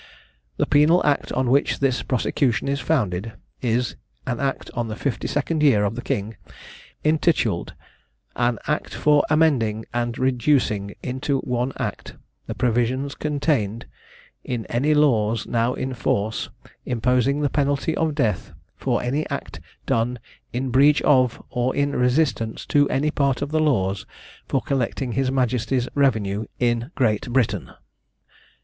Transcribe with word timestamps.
The 0.57 0.65
penal 0.65 1.05
act 1.05 1.31
on 1.33 1.51
which 1.51 1.77
this 1.77 2.01
prosecution 2.01 2.67
is 2.67 2.79
founded, 2.79 3.33
is 3.61 3.97
an 4.25 4.39
act 4.39 4.71
of 4.71 4.87
the 4.87 4.95
52nd 4.95 5.61
year 5.61 5.83
of 5.83 5.93
the 5.93 6.01
king, 6.01 6.37
intituled, 7.03 7.75
"An 8.35 8.57
act 8.65 8.95
for 8.95 9.23
amending 9.29 9.85
and 9.93 10.17
reducing 10.17 10.95
into 11.03 11.37
one 11.41 11.71
act, 11.77 12.15
the 12.47 12.55
provisions 12.55 13.13
contained 13.13 13.85
in 14.43 14.65
any 14.71 14.95
laws 14.95 15.45
now 15.45 15.75
in 15.75 15.93
force, 15.93 16.49
imposing 16.83 17.41
the 17.41 17.49
penalty 17.51 17.95
of 17.95 18.15
death, 18.15 18.53
for 18.75 19.03
any 19.03 19.29
act 19.29 19.59
done 19.85 20.17
in 20.51 20.71
breach 20.71 21.03
of 21.03 21.43
or 21.51 21.75
in 21.75 21.91
resistance 21.95 22.65
to 22.65 22.89
any 22.89 23.11
part 23.11 23.43
of 23.43 23.51
the 23.51 23.59
laws, 23.59 24.07
for 24.47 24.63
collecting 24.63 25.11
His 25.11 25.29
Majesty's 25.31 25.87
revenue 25.93 26.45
in 26.57 26.89
Great 26.95 27.29
Britain." 27.29 27.69